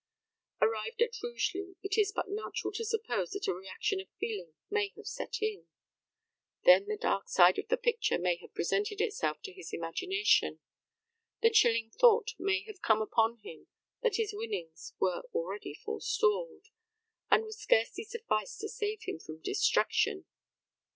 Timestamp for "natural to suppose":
2.27-3.29